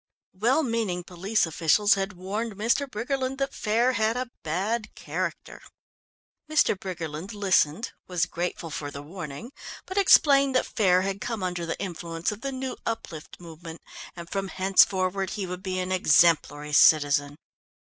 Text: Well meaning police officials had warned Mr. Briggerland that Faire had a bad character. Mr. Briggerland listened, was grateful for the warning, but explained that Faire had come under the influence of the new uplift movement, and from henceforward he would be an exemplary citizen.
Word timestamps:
Well 0.33 0.63
meaning 0.63 1.03
police 1.03 1.45
officials 1.45 1.93
had 1.93 2.13
warned 2.13 2.53
Mr. 2.55 2.89
Briggerland 2.89 3.37
that 3.37 3.53
Faire 3.53 3.91
had 3.93 4.17
a 4.17 4.31
bad 4.41 4.95
character. 4.95 5.61
Mr. 6.49 6.75
Briggerland 6.75 7.33
listened, 7.35 7.91
was 8.07 8.25
grateful 8.25 8.71
for 8.71 8.89
the 8.89 9.03
warning, 9.03 9.51
but 9.85 9.99
explained 9.99 10.55
that 10.55 10.65
Faire 10.65 11.03
had 11.03 11.21
come 11.21 11.43
under 11.43 11.67
the 11.67 11.79
influence 11.79 12.31
of 12.31 12.41
the 12.41 12.51
new 12.51 12.77
uplift 12.83 13.39
movement, 13.39 13.79
and 14.15 14.27
from 14.27 14.47
henceforward 14.47 15.29
he 15.37 15.45
would 15.45 15.61
be 15.61 15.77
an 15.77 15.91
exemplary 15.91 16.73
citizen. 16.73 17.35